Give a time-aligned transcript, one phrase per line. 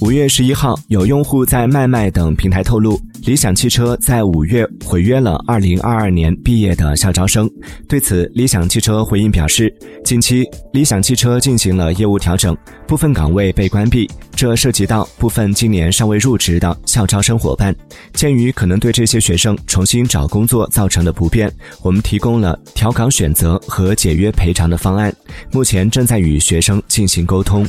[0.00, 7.50] 五月十一号有用户在卖卖等平台透露理想汽车在五月毁约了二零二二年毕业的校招生。
[7.88, 9.74] 对此理想汽车回应表示
[10.04, 12.54] 近期理想汽车进行了业务调整
[12.86, 17.74] 部分岗位被关闭这涉及到部分今年尚未入职的校招生伙伴。
[18.12, 21.50] 鉴于可能对这些学生重新找工作造成的不便
[21.80, 25.14] 我们提供了调岗选择和解约赔偿的方案
[25.50, 27.66] 目前正在与学生进行沟通。